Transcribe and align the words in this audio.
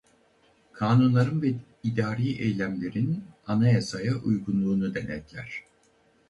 Kanunların 0.73 1.41
ve 1.41 1.53
idari 1.83 2.31
eylemlerin 2.41 3.23
anayasaya 3.47 4.15
uygunluğunu 4.15 4.95
denetler. 4.95 5.63